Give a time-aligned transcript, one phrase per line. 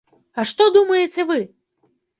[0.39, 1.39] А што думаеце вы?